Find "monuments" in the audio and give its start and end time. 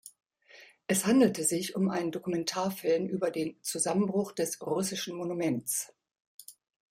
5.15-5.93